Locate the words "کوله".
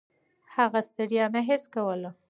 1.75-2.09